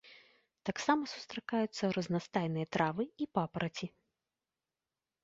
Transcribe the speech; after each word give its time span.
Таксама 0.67 1.09
сустракаюцца 1.15 1.89
разнастайныя 1.97 2.65
травы 2.77 3.03
і 3.27 3.29
папараці. 3.39 3.91